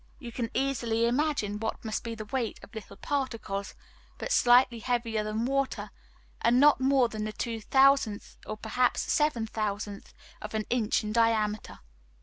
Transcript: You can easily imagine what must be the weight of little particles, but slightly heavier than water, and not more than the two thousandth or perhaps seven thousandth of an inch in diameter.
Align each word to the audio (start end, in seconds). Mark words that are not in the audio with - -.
You 0.17 0.31
can 0.31 0.49
easily 0.55 1.05
imagine 1.05 1.59
what 1.59 1.85
must 1.85 2.03
be 2.03 2.15
the 2.15 2.25
weight 2.25 2.59
of 2.63 2.73
little 2.73 2.97
particles, 2.97 3.75
but 4.17 4.31
slightly 4.31 4.79
heavier 4.79 5.23
than 5.23 5.45
water, 5.45 5.91
and 6.41 6.59
not 6.59 6.81
more 6.81 7.07
than 7.07 7.23
the 7.25 7.31
two 7.31 7.61
thousandth 7.61 8.35
or 8.47 8.57
perhaps 8.57 9.01
seven 9.01 9.45
thousandth 9.45 10.11
of 10.41 10.55
an 10.55 10.65
inch 10.71 11.03
in 11.03 11.13
diameter. 11.13 11.81